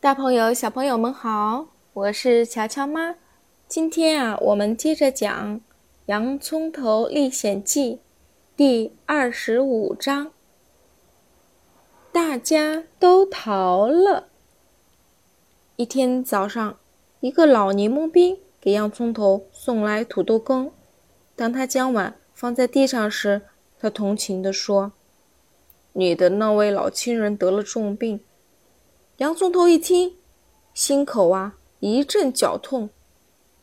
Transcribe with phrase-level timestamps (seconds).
[0.00, 3.16] 大朋友、小朋友们好，我是乔乔妈。
[3.66, 5.56] 今天啊，我们接着讲
[6.06, 7.94] 《洋葱头历险记》
[8.56, 10.30] 第二十五章。
[12.12, 14.28] 大家都逃了。
[15.74, 16.78] 一天早上，
[17.18, 20.70] 一个老柠檬兵给洋葱头送来土豆羹。
[21.34, 23.42] 当他将碗放在地上时，
[23.80, 24.92] 他同情地说
[25.94, 28.20] ：“你的那位老亲人得了重病。”
[29.18, 30.14] 洋葱头一听，
[30.74, 32.88] 心口啊一阵绞痛。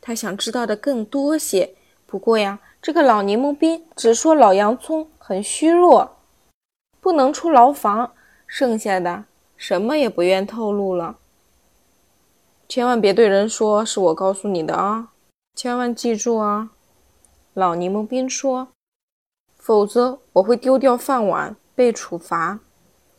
[0.00, 6.16] 他想知道的更多些，不过呀，这个老柠檬兵只说老洋葱很虚弱，
[7.00, 8.12] 不能出牢房，
[8.44, 11.16] 剩下的什么也不愿透露了。
[12.68, 15.12] 千万别对人说是我告诉你的啊！
[15.54, 16.70] 千万记住啊！
[17.54, 18.66] 老柠檬兵说，
[19.56, 22.58] 否则我会丢掉饭碗，被处罚。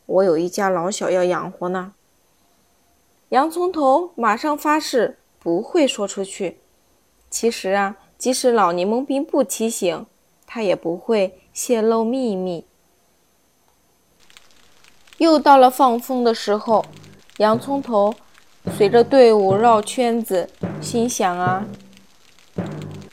[0.05, 1.94] 我有一家老小要养活呢。
[3.30, 6.59] 洋葱头马上发誓不会说出去。
[7.30, 10.06] 其实啊，即使老柠檬兵不提醒，
[10.45, 12.66] 他也不会泄露秘密。
[15.17, 16.86] 又到了放风的时候，
[17.38, 18.14] 洋葱头
[18.78, 21.66] 随着队伍绕圈子，心想啊，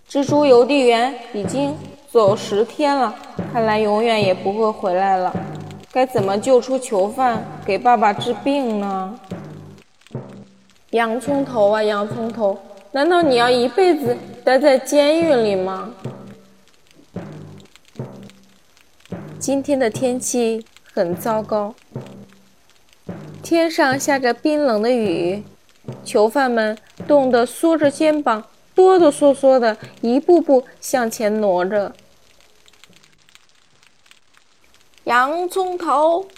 [0.09, 1.75] 蜘蛛邮递员已经
[2.09, 3.12] 走十天了，
[3.53, 5.34] 看来永远也不会回来了。
[5.91, 9.19] 该怎么救出囚犯，给爸爸治病呢？
[10.95, 12.56] 洋葱头啊，洋葱头，
[12.92, 15.92] 难道你要一辈子待在监狱里吗？
[19.41, 21.75] 今天的天气很糟糕，
[23.42, 25.42] 天上下着冰冷的雨，
[26.05, 26.78] 囚犯们
[27.09, 31.92] 冻得缩着肩膀，哆哆嗦嗦的，一步步向前挪着。
[35.03, 36.28] 洋葱头，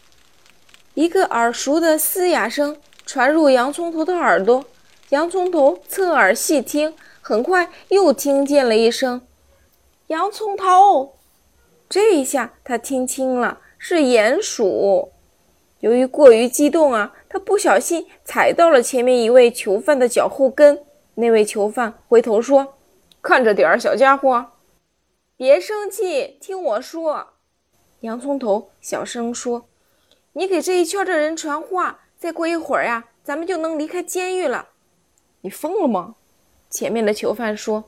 [0.94, 2.78] 一个耳熟的嘶哑声。
[3.06, 4.64] 传入洋葱头的耳朵，
[5.10, 9.24] 洋葱头侧耳细听，很快又听见了一声
[10.08, 11.14] “洋葱头”。
[11.88, 15.12] 这一下他听清了，是鼹鼠。
[15.78, 20.82] 由于过于激动啊，他不小心踩到了前面一位囚犯的脚后跟。
[21.14, 22.74] 那位囚犯回头说
[23.22, 24.46] ：“看着点儿，小家伙，
[25.36, 27.28] 别生气，听我说。”
[28.00, 29.66] 洋葱头小声说
[30.34, 34.70] ：“你给这一圈的人传话。”再过一会儿呀，咱们就能离开监狱了。
[35.42, 36.16] 你疯了吗？
[36.68, 37.84] 前面的囚犯说：“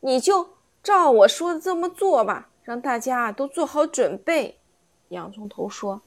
[0.00, 4.58] 你就照我说的这么做吧，让大家都做好准备。”
[5.10, 6.02] 洋葱头说。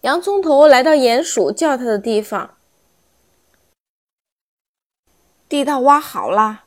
[0.00, 2.56] 洋葱头来到鼹鼠叫他的地方，
[5.48, 6.64] 地道挖好了。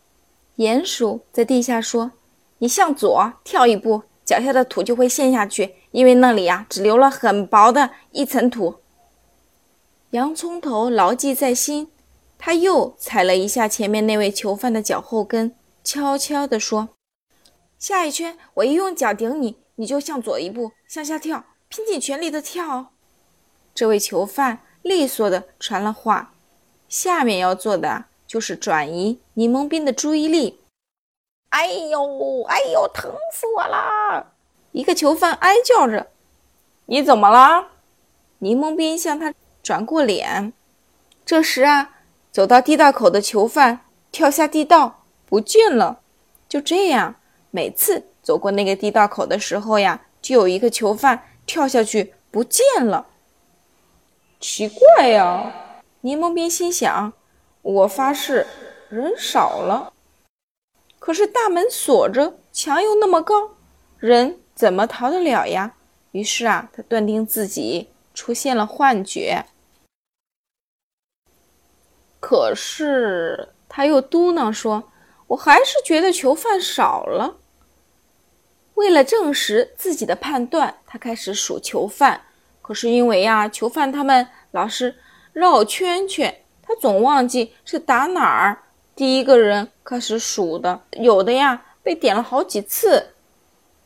[0.55, 2.13] 鼹鼠在地下说
[2.59, 8.75] ：“你向左跳一步，脚下的土就会陷下去。”因为那里呀，只留了很薄的一层土。
[10.11, 11.89] 洋葱头牢记在心，
[12.37, 15.53] 他又踩了一下前面那位囚犯的脚后跟，
[15.83, 16.87] 悄悄地说
[17.77, 22.93] ：“下一圈，我一用脚顶你，你就向左一步，向下跳，拼尽全力的跳。”
[23.75, 26.33] 这位囚犯利索地传了话。
[26.87, 30.60] 下面要做的就是转移柠檬兵的注意力。
[31.51, 34.33] 哎呦，哎呦，疼死我了！
[34.71, 36.07] 一个囚犯哀叫着
[36.87, 37.67] ：“你怎么了？”
[38.39, 40.53] 柠檬兵向他转过脸。
[41.25, 41.99] 这时啊，
[42.31, 45.99] 走到地道口的囚犯跳下地道不见了。
[46.49, 47.15] 就这样，
[47.51, 53.07] 每次走过那个地道口的时候呀，就有一个囚犯跳下去不见了。
[54.39, 55.53] 奇怪呀！
[56.01, 57.13] 柠檬兵心想
[57.61, 58.47] ：“我发誓，
[58.89, 59.90] 人少了，
[61.01, 63.57] 可是大门锁着，墙又那么高，
[63.97, 65.73] 人……”怎么逃得了呀？
[66.11, 69.43] 于是啊，他断定自己出现了幻觉。
[72.19, 74.91] 可是他又嘟囔说
[75.25, 77.37] ：“我还是觉得囚犯少了。”
[78.75, 82.21] 为了证实自己的判断，他开始数囚犯。
[82.61, 84.95] 可是因为呀，囚犯他们老是
[85.33, 88.61] 绕圈圈，他总忘记是打哪儿
[88.95, 90.81] 第一个人开始数的。
[90.91, 93.13] 有的呀，被点了好几次。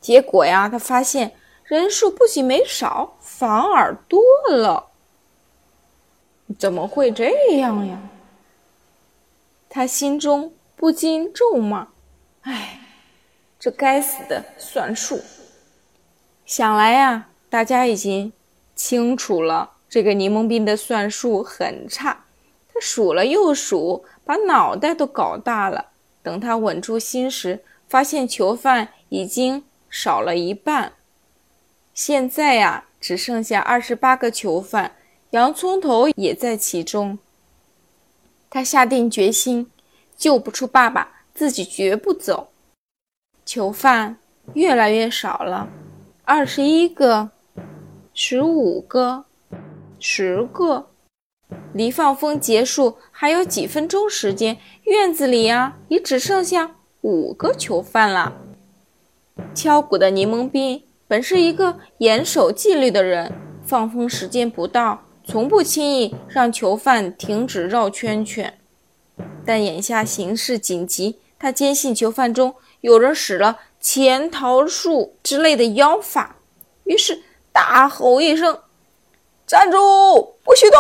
[0.02, 4.88] 结果呀，他发现人数不仅没少，反而多了。
[6.60, 7.98] 怎么会这样呀？
[9.70, 11.88] 他心中不禁咒骂
[12.44, 12.80] ：“哎，
[13.60, 15.22] 这该死的算术！”
[16.46, 18.32] 想来呀，大家已经
[18.76, 22.25] 清楚了，这个柠檬冰的算术很差。
[22.86, 25.88] 数了又数，把脑袋都搞大了。
[26.22, 29.64] 等他稳住心时，发现囚犯已经。
[29.88, 30.92] 少了一半，
[31.94, 34.98] 现在呀，只剩下二十八个囚犯。
[35.30, 37.18] 洋葱头也在其中。
[38.50, 39.72] 他下定决心，
[40.18, 42.50] 救不出爸爸，自己绝不走。
[43.46, 44.18] 囚犯
[44.54, 45.70] 越来越少了，
[46.26, 47.30] 二十一个，
[48.14, 49.24] 十五个，
[49.98, 50.90] 十个。
[51.76, 58.34] 离放风结束还有几分钟时间，院子里啊，也只剩下五个囚犯了。
[59.54, 63.30] 敲鼓的柠檬兵本是一个严守纪律的人，
[63.66, 68.58] 放风时间不到，从不轻易让囚犯停止绕圈圈。
[69.46, 76.38] 但眼下形势紧急，他坚信囚犯中有人使了潜逃术之类的妖法，
[76.86, 78.62] 于是大吼一声
[79.46, 79.78] ：“站住，
[80.42, 80.80] 不许动！”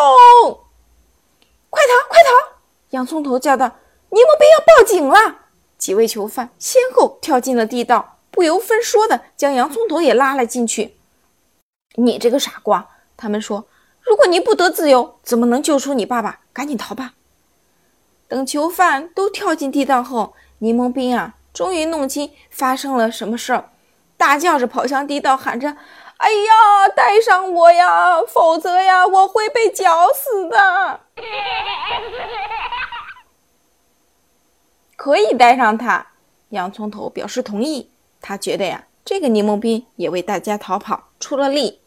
[1.75, 2.07] 快逃！
[2.07, 2.55] 快逃！
[2.91, 3.75] 洋葱头叫道
[4.09, 5.41] ：“柠檬兵要报警了！”
[5.77, 10.95] 几位囚犯先后跳进了地道，不由分说的将洋葱头也拉了进去。
[11.95, 12.87] 你这个傻瓜！
[13.17, 13.67] 他们说
[14.01, 16.39] ：“如果你不得自由，怎么能救出你爸爸？
[16.53, 17.13] 赶紧逃吧！”
[18.27, 23.69] 等囚犯都跳进地道后，柠檬兵啊，终于弄清发生了什么事儿，
[24.17, 25.75] 大叫着跑向地道，喊着
[26.17, 31.01] ：“哎呀，带上我呀，否则呀，我会被绞死的！”
[34.95, 36.07] 可以带上他，
[36.49, 37.91] 洋葱头表示同意。
[38.21, 41.81] 他觉得呀，这个柠檬兵也为大家逃跑出了力。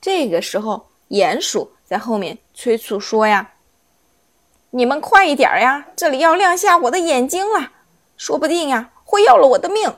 [0.00, 3.52] 这个时候，鼹鼠在后面催促说：“呀，
[4.70, 7.70] 你们快一点呀，这里要亮瞎我的眼睛了，
[8.18, 9.94] 说不定呀，会要了我的命。”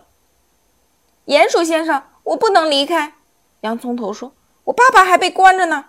[1.26, 3.14] 鼹鼠先生，我不能离开。
[3.60, 4.32] 洋葱头说
[4.64, 5.86] ：“我爸爸还被关着呢。”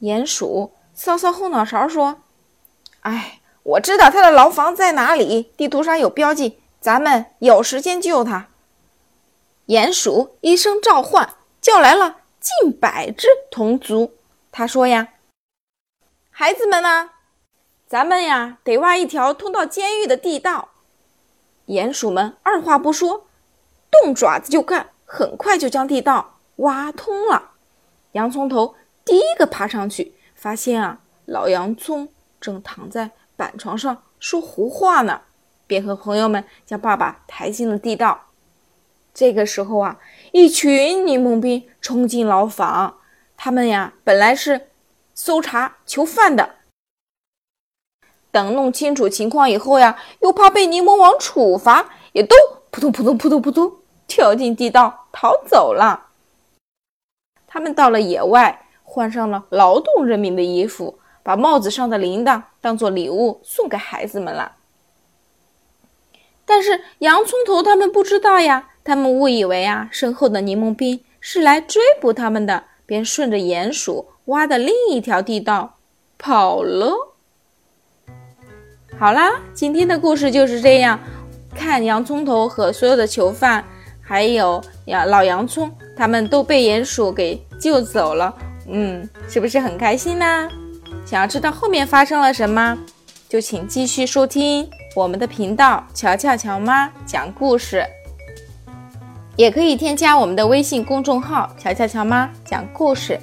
[0.00, 0.72] 鼹鼠。
[0.96, 2.22] 搔搔后脑勺说
[3.00, 8.48] ：“哎，我知道他的牢房在哪里，地图上有标记，咱们有时间救他。”
[9.68, 14.14] 鼹鼠一声召唤，叫来了近百只同族。
[14.50, 15.08] 他说：“呀，
[16.30, 17.10] 孩子们呢？
[17.86, 20.70] 咱们呀，得挖一条通到监狱的地道。”
[21.68, 23.26] 鼹鼠们二话不说，
[23.90, 27.52] 动爪子就干，很快就将地道挖通了。
[28.12, 28.74] 洋葱头
[29.04, 30.12] 第一个爬上去。
[30.38, 32.06] 发现啊，老洋葱
[32.38, 35.22] 正躺在板床上说胡话呢，
[35.66, 38.26] 便和朋友们将爸爸抬进了地道。
[39.14, 39.98] 这个时候啊，
[40.32, 42.98] 一群柠檬兵冲进牢房，
[43.34, 44.68] 他们呀本来是
[45.14, 46.56] 搜查囚犯的，
[48.30, 52.36] 等弄清楚情况以后呀，又怕被柠檬王处罚，也都
[52.70, 53.72] 扑通扑通扑通扑通
[54.06, 56.05] 跳进地道逃走了。
[57.46, 58.62] 他们到了野外。
[58.88, 64.52] 换上了劳动人民的衣服，把帽子上的铃铛当做礼物送给孩子们了。
[66.46, 75.74] 但是洋葱头他们不知道呀，他们误以为啊，身后的柠檬兵是来追捕他们的，便顺着鼹鼠挖的另一条地道
[76.16, 77.16] 跑了。
[78.98, 81.00] 好啦，今天的故事就是这样。
[81.54, 83.64] 看洋葱头和所有的囚犯，
[84.00, 88.34] 还有呀老洋葱，他们都被鼹鼠给救走了。
[88.68, 90.48] 嗯，是不是很开心呢？
[91.04, 92.76] 想要知道后面发生了什么，
[93.28, 97.84] 就请继续收听我们的频道“乔乔乔妈讲故事”，
[99.36, 103.20] 也可以添加我们的微信公众号“乔乔乔妈讲故事”。